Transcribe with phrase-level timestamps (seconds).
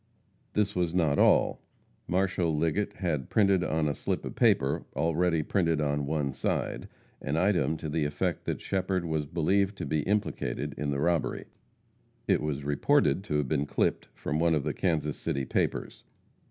[0.53, 1.61] This was not all;
[2.07, 6.87] Marshal Liggett had printed on a slip of paper, already printed on one side,
[7.21, 11.45] an item to the effect that Shepherd was believed to be implicated in the robbery.
[12.27, 16.03] It was reported to have been clipped from one of the Kansas City papers.